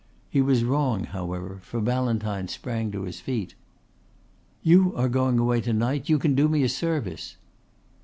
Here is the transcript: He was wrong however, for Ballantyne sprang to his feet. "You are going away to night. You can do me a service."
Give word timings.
He 0.31 0.41
was 0.41 0.63
wrong 0.63 1.03
however, 1.03 1.59
for 1.61 1.79
Ballantyne 1.79 2.47
sprang 2.47 2.89
to 2.91 3.03
his 3.03 3.19
feet. 3.19 3.53
"You 4.63 4.95
are 4.95 5.07
going 5.07 5.37
away 5.37 5.61
to 5.61 5.73
night. 5.73 6.09
You 6.09 6.17
can 6.17 6.33
do 6.33 6.47
me 6.49 6.63
a 6.63 6.69
service." 6.69 7.37